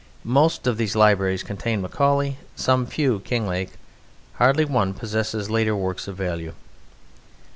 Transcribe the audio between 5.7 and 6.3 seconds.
works of